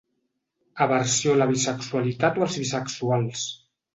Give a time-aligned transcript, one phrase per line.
[0.85, 3.45] Aversió a la bisexualitat o als bisexuals.